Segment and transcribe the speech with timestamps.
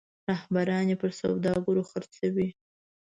[0.29, 2.47] رهبران یې پر سوداګرو خرڅوي.